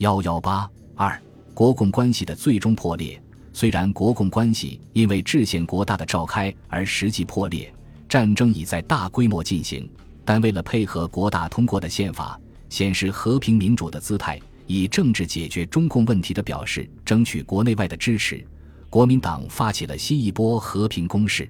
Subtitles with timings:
[0.00, 1.20] 幺幺八二，
[1.52, 3.22] 国共关系的最终破裂。
[3.52, 7.70] 虽然国共关系因为制宪国大的召开而实际破裂，
[8.08, 9.86] 战争已在大规模进行，
[10.24, 12.40] 但为了配合国大通过的宪法，
[12.70, 18.42] 显示和平民主的姿态，以政治解决中共问题的表示，争取国内外的支持，
[18.88, 21.46] 国民党发起了新一波和平攻势。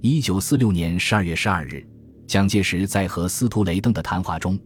[0.00, 1.84] 一九四六年十二月十二日，
[2.28, 4.56] 蒋介石在和司徒雷登的谈话中，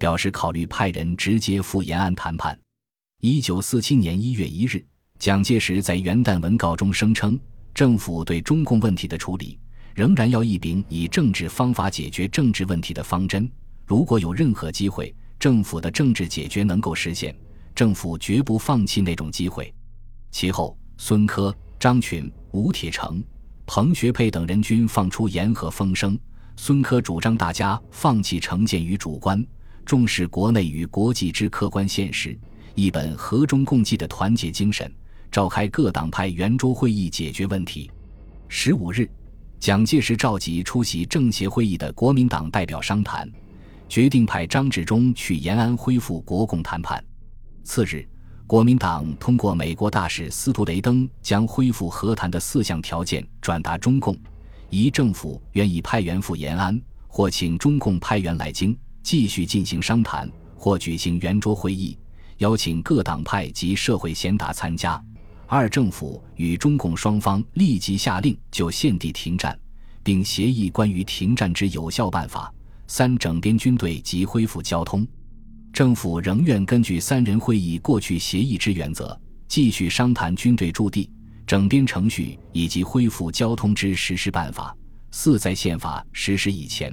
[0.00, 2.58] 表示考虑派人直接赴延安谈判。
[3.24, 4.84] 一九四七年一月一日，
[5.20, 7.38] 蒋介石在元旦文告中声称，
[7.72, 9.60] 政府对中共问题的处理
[9.94, 13.48] 仍然要一秉以政治方法解决政治问题的方针。
[13.86, 17.32] 如果有任何机会，政府的政治解决能够实现，
[17.76, 19.72] 政府绝不放弃那种机会。
[20.32, 23.22] 其后，孙科、张群、吴铁城、
[23.66, 26.18] 彭学沛等人均放出言和风声。
[26.56, 29.46] 孙科主张大家放弃成见与主观，
[29.86, 32.36] 重视国内与国际之客观现实。
[32.74, 34.90] 一本和中共济的团结精神，
[35.30, 37.90] 召开各党派圆桌会议解决问题。
[38.48, 39.08] 十五日，
[39.60, 43.30] 蒋介石召集出席政协会议的国民党代表商谈，
[43.88, 47.02] 决定派张治中去延安恢复国共谈判。
[47.62, 48.06] 次日，
[48.46, 54.16] 国民党通过美国大使司徒雷登将恢复和谈的四项条件转达中共：
[54.68, 61.96] 一、政府愿意派员赴延安，或请中共派员来京继续进行商谈，或举行圆桌会议。
[62.42, 65.00] 邀请各党派及社会贤达参加。
[65.46, 69.56] 二政府与中共双方立即下令就现地停战，
[70.02, 72.52] 并协议关于停战之有效办法。
[72.88, 75.06] 三整编军队及恢复交通。
[75.72, 81.08] 政府仍愿根据三人会议过去协议之原则，继续商谈军队驻地、
[81.46, 84.76] 整编程序以及恢复交通之实施办法。
[85.12, 86.92] 四在宪法实施以前，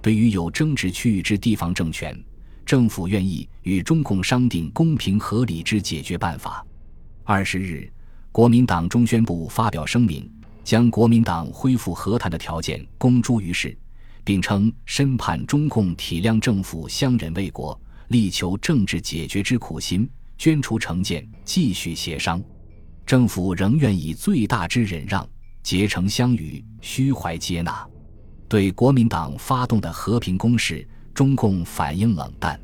[0.00, 2.18] 对于有争执区域之地方政权。
[2.66, 6.66] 政府愿意与中共商定公平合理之解决办法。
[7.22, 7.88] 二十日，
[8.32, 10.28] 国民党中宣部发表声明，
[10.64, 13.78] 将国民党恢复和谈的条件公诸于世，
[14.24, 22.42] 并称深盼中共体谅政府相忍为国、力求政治解决之苦心，捐除成见，继续协商。
[23.06, 25.24] 政府仍愿以最大之忍让，
[25.62, 27.86] 竭诚相与，虚怀接纳。
[28.48, 30.84] 对国民党发动的和平攻势。
[31.16, 32.60] 中共反应冷淡。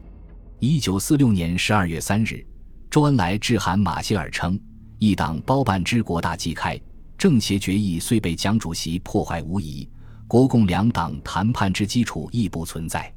[0.59, 2.47] 一九四六年十二月三日，
[2.91, 4.61] 周恩来致函马歇尔称
[5.01, 6.79] ：“一党包办之国大即开，
[7.17, 9.89] 政协决议虽被蒋主席破坏无疑，
[10.29, 13.11] 国共两党谈判之基础亦不存在。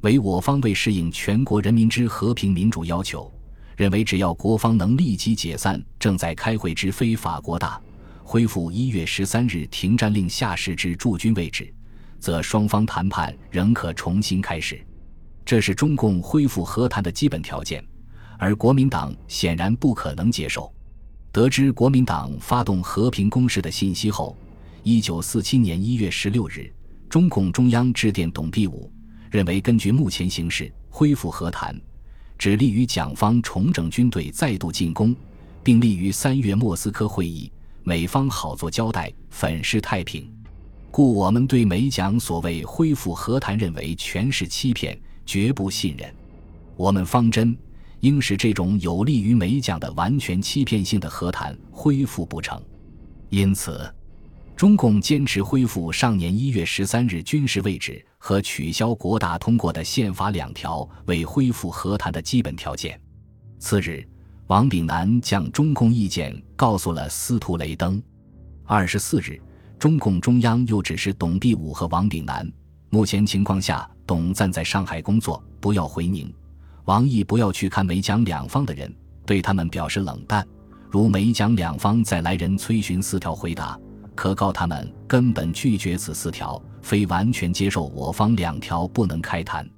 [0.00, 3.32] 唯我方为适应全国人民之和平民主要求，
[3.76, 7.80] 认为只要国方能立即解散正在开会之非法国大，
[8.24, 11.72] 恢复一月十三日停战令下释之驻军位置。”
[12.22, 14.80] 则双方谈判仍可重新开始，
[15.44, 17.84] 这是中共恢复和谈的基本条件，
[18.38, 20.72] 而国民党显然不可能接受。
[21.32, 24.36] 得知国民党发动和平攻势的信息后，
[24.84, 26.72] 一九四七年一月十六日，
[27.08, 28.88] 中共中央致电董必武，
[29.28, 31.76] 认为根据目前形势，恢复和谈
[32.38, 35.12] 只利于蒋方重整军队，再度进攻，
[35.64, 37.50] 并利于三月莫斯科会议，
[37.82, 40.32] 美方好做交代，粉饰太平。
[40.92, 46.14] 故我们对美蒋所谓恢复和谈，认为全是欺骗，绝不信任。
[46.76, 47.56] 我们方针
[48.00, 52.62] 应使这种有利于美蒋的完全欺骗性的和谈恢复不成。
[53.30, 53.90] 因此，
[54.54, 63.00] 中共坚持恢复上年一月十三日军事位置和取消国大通过的宪法两条为恢复和谈的基本条件。
[63.58, 64.06] 次日，
[64.48, 68.00] 王炳南将中共意见告诉了司徒雷登。
[68.66, 69.40] 二十四日。
[69.82, 72.48] 中共中央又指示董必武和王炳南，
[72.90, 76.32] 目前情况下，董暂在上海工作，不要回宁；
[76.84, 78.94] 王毅不要去看美蒋两方的人，
[79.26, 80.46] 对他们表示冷淡。
[80.88, 83.76] 如美蒋两方再来人催询四条回答，
[84.14, 89.68] 可告他们根本拒绝此四条，非完全接受我方两条不能开谈。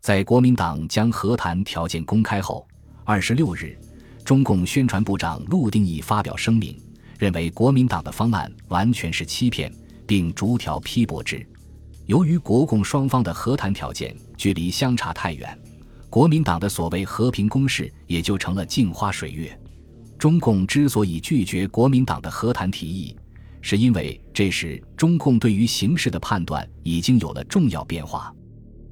[0.00, 2.66] 在国民党将和谈条件公开后，
[3.04, 3.78] 二十六日，
[4.24, 6.74] 中共宣传部长陆定义发表声明。
[7.22, 9.72] 认为国民党的方案完全是欺骗，
[10.08, 11.46] 并逐条批驳之。
[12.06, 15.56] 由于国共双方的和谈条件距离相差太远，
[16.10, 19.56] 国民党的所谓和平攻势也就成了镜花水月。
[20.18, 23.16] 中共之所以拒绝国民党的和谈提议，
[23.60, 28.34] 是因为这时中共对于形势的判断已经有了重要变化。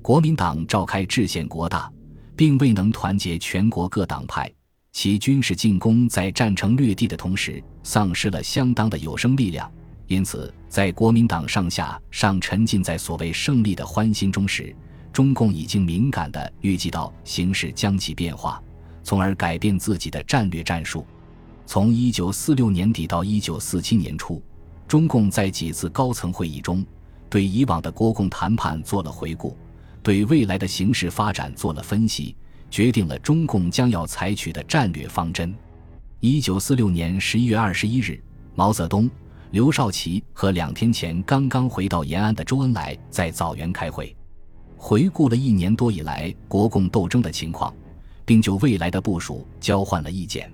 [0.00, 1.90] 国民党召开制宪国大，
[2.36, 4.48] 并未能团结全国各党派。
[4.92, 9.70] 其军事进攻在战成略地的同时，丧失了相当的有生力量。
[10.06, 14.74] 因此，在国民党上下尚沉浸在所谓胜利的欢欣中时，
[15.12, 18.60] 中共已经敏感地预计到形势将其变化，
[19.04, 21.06] 从而改变自己的战略战术。
[21.64, 24.42] 从一九四六年底到一九四七年初，
[24.88, 26.84] 中共在几次高层会议中，
[27.28, 29.56] 对以往的国共谈判做了回顾，
[30.02, 32.34] 对未来的形势发展做了分析，
[32.70, 35.54] 决定了中共将要采取的战略方针。
[36.20, 38.22] 一九四六年十一月二十一日，
[38.54, 39.10] 毛泽东。
[39.50, 44.14] 刘少奇和两天前刚刚回到延安的周恩来在枣园开会，
[44.76, 47.74] 回顾了一年多以来国共斗争的情况，
[48.24, 50.48] 并就未来的部署交换了意见。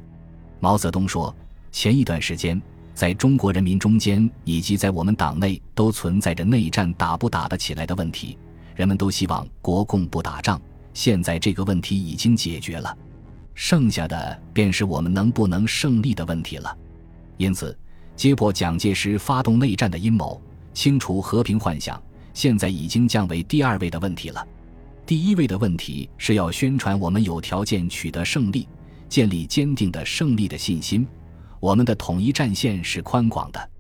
[0.61, 1.37] 毛泽东说
[1.71, 2.59] ：“前一段时间，
[2.95, 8.39] 在中国人民中间以及在我们党内都存在着内战打不打得起来的问题，
[8.75, 10.59] 人们都希望国共不打仗。
[10.97, 12.97] 现在这个问题已经解决了，
[13.53, 16.75] 剩下的便是我们能不能胜利的问题了。
[17.37, 17.77] 因此。”
[18.17, 20.41] 揭破蒋介石发动内战的阴谋，
[20.73, 22.03] 清除和平幻想，
[22.33, 24.43] 现在已经降为第二位的问题了。
[25.05, 28.67] 第一位的问题是要宣传我们有条件取得胜利，
[29.07, 31.07] 建立坚定的胜利的信心。
[31.61, 33.71] 我们的统一战线是宽广的，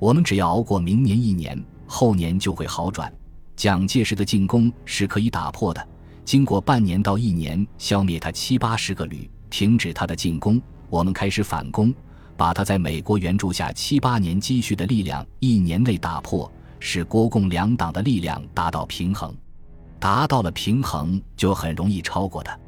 [0.00, 3.12] 我们只要熬过明年一年，后年就会好转。
[3.54, 5.88] 蒋介石的进攻是可以打破的，
[6.26, 11.94] 经过半年到一年，消灭他七八十个旅，停止他的进攻，我们开始反攻。
[12.36, 16.50] 把他在美国援助下七八年积蓄的力量一年内打破，
[16.80, 19.32] 使国共两党的力量达到平衡，
[20.00, 22.58] 达到了平衡就很容易超过他，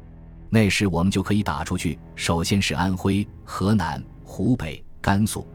[0.49, 1.99] 那时我们就可以打出去。
[2.15, 5.45] 首先是安徽、河南、湖北、甘肃，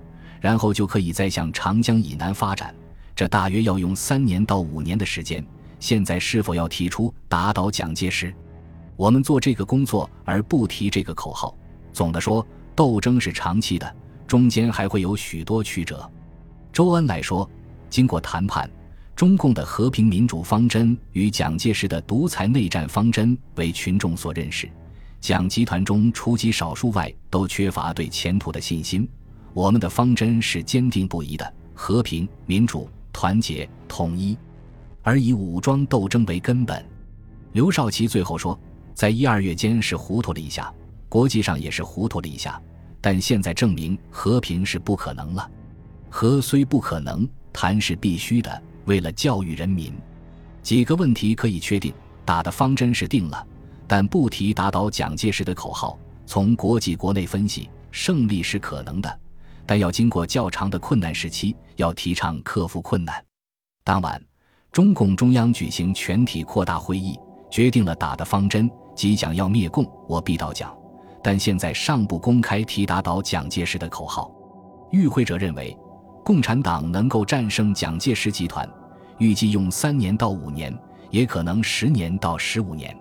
[0.43, 2.73] 然后就可以再向长江以南发展，
[3.17, 5.43] 这大约要用三年到五年的时间。
[5.85, 8.35] 现在是否要提出打倒蒋介石？
[8.97, 11.55] 我们做这个工作而不提这个口号。
[11.93, 13.95] 总的说，斗争是长期的。
[14.27, 16.11] 中间还会有许多曲折。
[16.73, 17.47] 周恩来说
[17.91, 18.67] ：“经过谈判，
[19.15, 24.67] 中共的和平民主方针与蒋介石的独裁内战方针为群众所认识。
[25.21, 29.07] 蒋集团中除极少数外，都缺乏对前途的信心。
[29.53, 34.35] 我们的方针是坚定不移的：和平、民主、团结、统一，
[35.05, 36.85] 而以武装斗争为根本。”
[37.53, 38.59] 刘少奇最后说
[38.93, 40.75] ：“在一二月间是糊涂了一下，
[41.09, 42.61] 国际上也是糊涂了一下。”
[43.01, 45.51] 但现在证明和平是不可能了，
[46.09, 48.63] 和虽不可能，谈是必须的。
[48.87, 49.93] 为了教育人民，
[50.63, 51.93] 几个问题可以确定：
[52.25, 53.47] 打的方针是定了，
[53.87, 55.99] 但不提打倒蒋介石的口号。
[56.25, 59.21] 从国际国内分析，胜利是可能的，
[59.67, 63.23] 但要经过较长的困难时期，要提倡克服困难。
[63.85, 64.19] 当晚，
[64.75, 67.17] 中共中央举行全体扩大会议，
[67.49, 70.77] 决定了打的方针，即讲要灭共，我必到讲。
[71.23, 74.33] 但现在尚不公开提打倒蒋介石的口号。
[74.91, 75.79] 与会者认为，
[76.25, 78.69] 共产党能够战胜蒋介石集团，
[79.19, 80.77] 预计用三年到五年，
[81.09, 82.93] 也可能十年到十五年。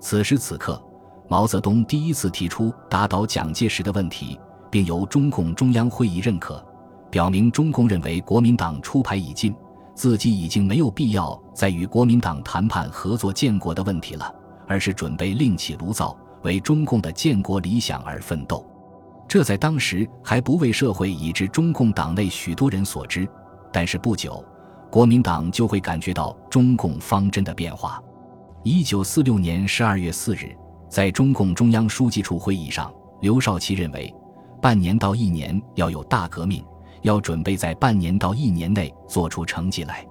[0.00, 0.82] 此时此刻，
[1.28, 6.64] 毛泽东第一次提出打倒蒋介石的问题，并由中共中央会议认可，
[7.10, 9.54] 表明中共认为国民党出牌已尽，
[10.02, 14.34] 自己已经没有必要再与国民党谈判合作建国的问题了，
[14.66, 16.18] 而是准备另起炉灶。
[16.42, 18.66] 为中共的建国理想而奋斗，
[19.28, 23.28] 这在当时还不为社会以至中共党内许多人所知。
[23.72, 24.44] 但是不久，
[24.90, 28.02] 国民党就会感觉到中共方针的变化。
[28.64, 30.52] 一九四六年十二月四日，
[30.88, 34.12] 在中共中央书记处会议上，刘少奇认为，
[34.60, 36.60] 半年到一年要有大革命，
[37.02, 40.06] 要准备在半年到一年内做出成绩来。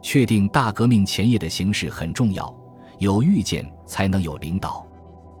[0.00, 2.54] 确定大革命前夜的形势很重要，
[2.98, 4.86] 有预见才能有领导。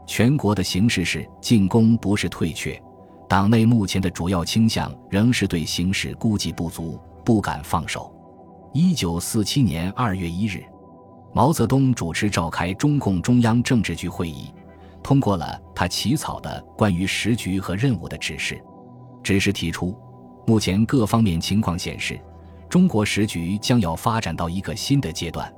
[0.06, 2.80] 全国的形势是进攻，不是退却。
[3.28, 8.12] 党内目前的主要倾向仍是对形势估计不足，不敢放手。
[8.72, 10.64] 一九四七年二月一日，
[11.34, 14.52] 毛泽东主持召开中共中央政治局会议，
[15.02, 18.58] 通过了他起草的关于时局和任务的指示。
[19.22, 19.94] 指示提出，
[20.48, 22.18] 目前各方面情况显示，
[22.70, 25.52] 中国时局将要发展到一个新的阶段。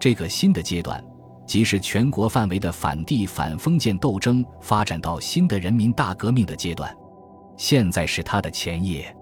[0.00, 1.04] 这个新的阶段。
[1.44, 6.96] 即是全国范围的反帝反封建斗争发展到新的人民大革命的阶段，
[7.58, 9.14] 现在是他的前夜。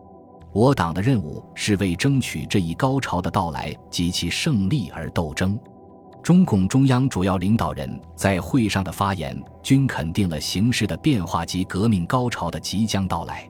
[0.53, 5.59] 我党的任务是为争取这一高潮的到来及其胜利而斗争。
[6.23, 13.49] 中共中央主要领导人在会上的发言均肯定了形势的变化及革命高潮的即将到来。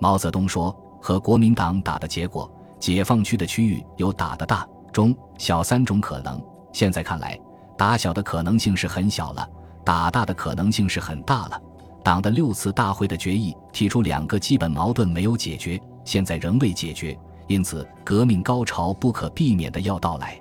[0.00, 6.40] 毛泽东说：“和国民党打的结果，解放区的区域有打的大、中、小三种可能。
[6.72, 7.38] 现在看来。”
[7.80, 9.48] 打小的可能性是很小了，
[9.82, 11.58] 打大的可能性是很大了。
[12.04, 20.38] 党的六次大会的决议提出两个基本矛盾没有解决，现在仍未解决，因此革命高潮不可避免的要到来。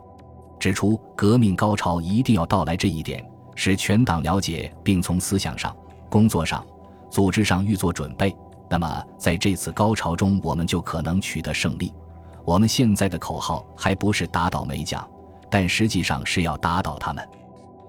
[0.59, 3.25] 指出革命高潮一定要到来这一点，
[3.55, 5.73] 使全党了解并从思想上、
[6.09, 6.61] 工作上、
[7.09, 8.35] 组织上预做准备，
[8.69, 11.91] 那么在这次高潮中，我们就可能取得胜利。
[12.45, 15.07] 我们现在的口号还不是打倒美蒋，
[15.49, 17.27] 但实际上是要打倒他们。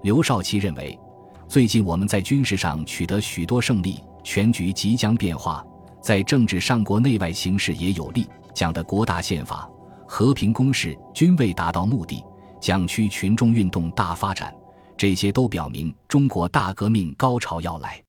[0.02, 0.99] 刘少奇认为，
[1.46, 5.64] 最近我们在军事上取得许多胜利，全局即将变化，
[6.00, 8.26] 在政治上国内外形势也有利。
[8.54, 9.70] 讲的国大宪法、
[10.06, 12.25] 和平攻势均未达到目的，
[12.60, 14.52] 蒋区群众运动大发展，
[14.96, 18.02] 这些都表明中国大革命高潮要来。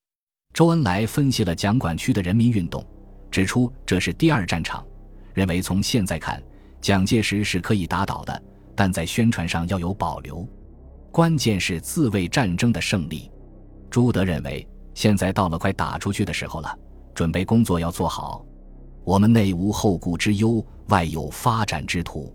[0.53, 2.85] 周恩来分析了蒋管区的人民运动，
[3.29, 4.85] 指出这是第二战场，
[5.33, 6.41] 认为从现在看，
[6.81, 8.43] 蒋介石是可以打倒的，
[8.75, 10.45] 但在宣传上要有保留，
[11.09, 13.31] 关键是自卫战争的胜利。
[13.89, 16.77] 朱德认为，现在到了快打出去的时候了，
[17.15, 18.45] 准备工作要做好。
[19.05, 22.33] 我们内无后顾之忧，外有发展之途。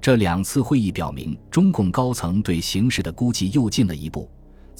[0.00, 4.28] 这两次会议表明，中共高层对形势的估计又进了一步。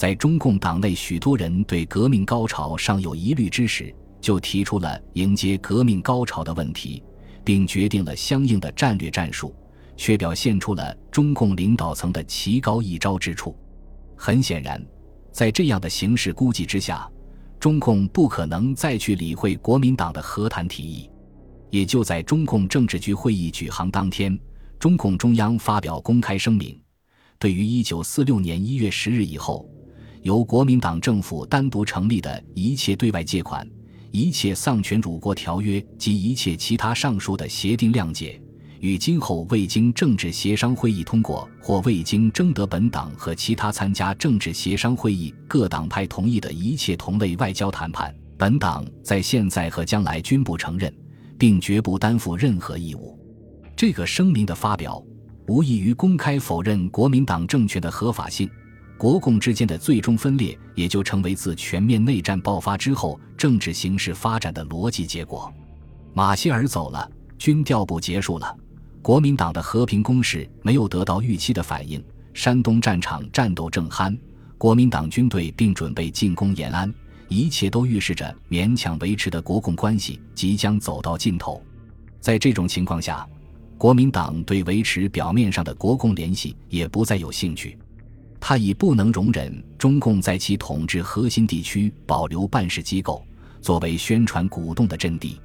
[0.00, 7.02] 在中共党内许多人对革命高潮尚有疑虑之时，就提出了迎接革命高潮的问题，
[7.44, 9.54] 并决定了相应的战略战术，
[9.98, 13.54] 却表现出了中共领导层的奇高一招之处。
[14.16, 14.82] 很显然，
[15.32, 17.06] 在这样的形势估计之下，
[17.58, 21.10] 中共不可能再去理会国民党的和谈提议。
[21.68, 24.40] 也就在中共政治局会议举行当天，
[24.78, 26.74] 中共中央发表公开声明，
[27.38, 29.68] 对于一九四六年一月十日以后
[30.22, 33.68] 由国民党政府单独成立的一切对外借款、
[34.10, 38.40] 一切丧权辱国条约及一切其他上述的协定谅解，
[38.80, 50.92] 与今后未经政治协商会议通过或未经征得本党和其他参加政治协商会议各党派同意的一切同类外交谈判，本党在现在和将来均不承认。
[51.40, 53.18] 并绝不担负任何义务。
[53.74, 55.02] 这个声明的发表，
[55.48, 58.46] 无异于公开否认国民党政权的合法性。
[59.00, 65.50] 国共之间的最终分裂，也就成为自全面内战爆发之后政治形势发展的逻辑结果。
[66.12, 68.54] 马歇尔走了，军调部结束了，
[69.00, 72.04] 国民党的和平攻势没有得到预期的反应。
[72.34, 74.14] 山东战场战斗正酣，
[74.58, 76.92] 国民党军队并准备进攻延安。
[77.28, 81.62] 一切都预示着勉强维持的国共关系即将走到尽头。
[82.20, 83.26] 在这种情况下，
[83.78, 87.78] 国民党对维持表面上的国共联系也不再有兴趣。
[88.40, 93.22] 他已不能容忍中共在其统治核心地区保留办事机构，
[93.60, 95.38] 作为宣传鼓动的阵地。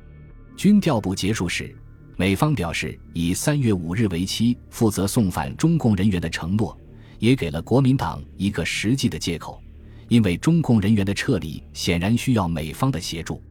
[0.55, 1.75] 军调部结束时，
[2.15, 6.75] 美方表示以三月五日为期负责送返中共人员的承诺，
[7.19, 9.61] 也给了国民党一个实际的借口。
[10.07, 13.41] 因为中共人员的撤离显然需要美方的协助，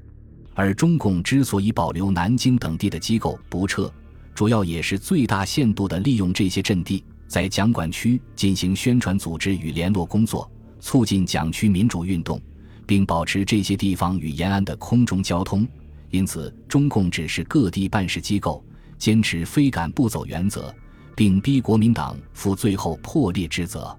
[0.55, 3.93] 而中共之所以保留南京等地的机构不撤，
[4.35, 10.51] 主要也是最大限度地利用这些阵地，在蒋管区进行宣传组织与联络工作，
[10.81, 12.41] 促进蒋区民主运动，
[12.87, 15.67] 并保持这些地方与延安的空中交通。
[16.11, 18.65] 因此，中共指示各地办事机构
[18.99, 20.73] 坚持非赶不走原则，
[21.17, 23.97] 并逼国民党负最后破裂之责。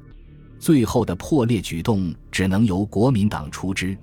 [0.58, 3.98] 最后的破裂举动只能由国民党出之。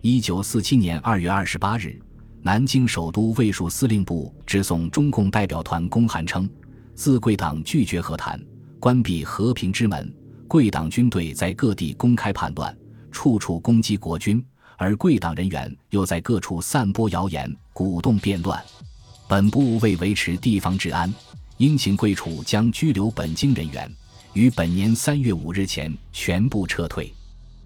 [0.00, 2.00] 一九四七年二月二十八日，
[2.40, 6.48] 南京首都卫戍司令部致送中共代表团公函称：
[6.94, 8.40] 自贵党拒绝和谈，
[8.80, 10.12] 关闭和平之门。
[10.46, 12.74] 贵党军队在各地公开叛乱，
[13.10, 14.42] 处处攻击国军，
[14.78, 18.58] 而贵党人员又在各处散播谣言，鼓动变乱。
[19.28, 21.12] 本部为维持地方治安，
[21.58, 23.90] 应请贵处将拘留本京人员。
[24.32, 27.12] 于本年三月五日前全部撤退。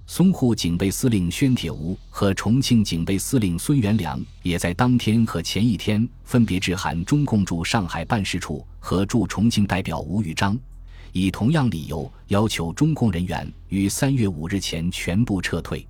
[0.08, 10.58] 淞沪警备司令宣铁吾和重庆警备司令孙元良也在当天和前一天分别致函中共驻上海办事处和驻重庆代表吴玉章，
[11.12, 15.86] 以同样理由要求中共人员于三月五日前全部撤退。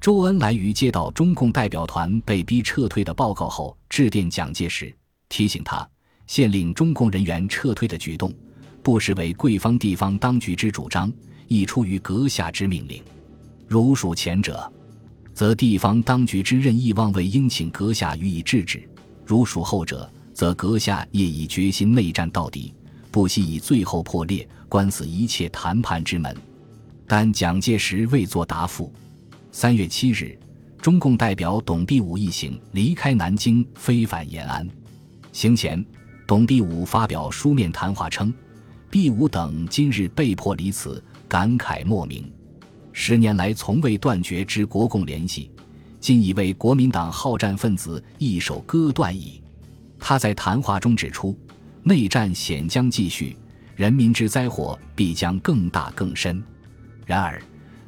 [0.00, 4.94] 周恩来于接到中共代表团被逼撤退的报告后，致电蒋介石，
[5.28, 5.88] 提醒他
[6.26, 8.32] 限令中共人员撤退的举动。
[8.82, 11.12] 不失为贵方地方当局之主张，
[11.48, 13.02] 亦出于阁下之命令。
[13.66, 14.70] 如属前者，
[15.34, 18.80] 则地方当局之任意妄为，应请阁下予以制止；
[19.24, 22.72] 如属后者，则阁下业已决心内战到底，
[23.10, 26.36] 不惜以最后破裂，关死一切谈判之门。
[27.06, 28.92] 但蒋介石未作答复。
[29.52, 30.38] 三月七日，
[30.82, 34.68] 中共代表董必武一行离开南京，飞返延安。
[35.32, 35.84] 行前，
[36.26, 38.32] 董必武发表书面谈话称。
[38.90, 42.30] 毕武等今日被迫离此，感慨莫名。
[42.92, 45.50] 十年来从未断绝之国共联系，
[46.00, 49.42] 今已为国民党好战分子一手割断矣。
[49.98, 51.38] 他在谈话中指出，
[51.88, 53.36] 内战险将继续，
[53.76, 56.42] 人民之灾祸必将更大更深。
[57.04, 57.40] 然而，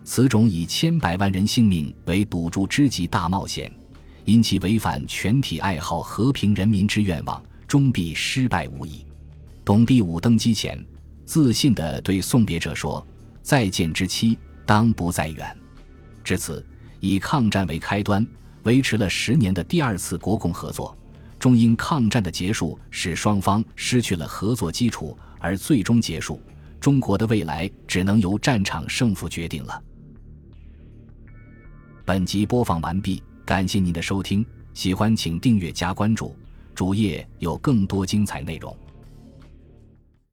[0.04, 3.68] 此种以千百万人性命为赌注之极大冒险，
[4.24, 9.04] 因其违反全体爱好和平人民之愿望，终必失败无疑。
[9.64, 10.78] 董必武登基前，
[11.24, 13.04] 自信地对送别者说
[13.42, 15.44] ：“再见之期，当不再远。”
[16.22, 16.64] 至此，
[17.00, 18.24] 以抗战为开端，
[18.62, 20.96] 维持了十年的第二次国共合作，
[21.38, 26.40] 终因抗战的结束，使双方失去了合作基础，而最终结束。
[26.80, 29.82] 中国的未来只能由战场胜负决定了。
[32.04, 36.34] 本集播放完毕，感谢您的收听，喜欢请订阅加关注，
[36.74, 38.76] 主页有更多精彩内容。